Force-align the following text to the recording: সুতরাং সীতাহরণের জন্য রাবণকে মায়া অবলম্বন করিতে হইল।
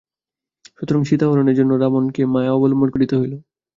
সুতরাং 0.77 1.01
সীতাহরণের 1.03 1.57
জন্য 1.59 1.71
রাবণকে 1.75 2.21
মায়া 2.25 2.51
অবলম্বন 2.53 2.89
করিতে 2.91 3.15
হইল। 3.17 3.33